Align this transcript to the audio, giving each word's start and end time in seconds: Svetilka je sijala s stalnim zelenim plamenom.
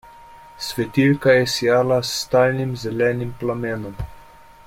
Svetilka 0.67 1.31
je 1.35 1.43
sijala 1.57 2.01
s 2.07 2.15
stalnim 2.23 2.73
zelenim 2.85 3.35
plamenom. 3.43 4.03